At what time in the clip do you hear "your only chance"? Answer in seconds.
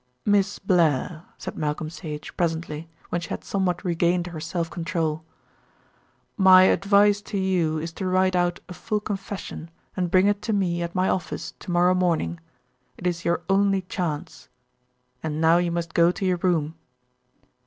13.25-14.49